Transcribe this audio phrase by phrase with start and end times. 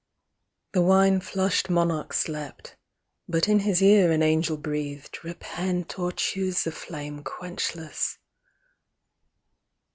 [0.71, 2.73] The wine flushed monarch slept â
[3.29, 8.17] but in his ear An angel breathed â" Repent; or choose the flame Quenchless."